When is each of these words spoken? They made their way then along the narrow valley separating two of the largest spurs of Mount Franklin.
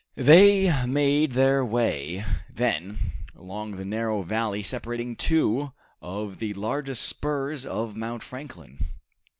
They 0.17 0.73
made 0.87 1.33
their 1.33 1.63
way 1.63 2.25
then 2.49 2.97
along 3.37 3.73
the 3.75 3.85
narrow 3.85 4.23
valley 4.23 4.63
separating 4.63 5.15
two 5.15 5.73
of 6.01 6.39
the 6.39 6.55
largest 6.55 7.03
spurs 7.03 7.67
of 7.67 7.95
Mount 7.95 8.23
Franklin. 8.23 8.83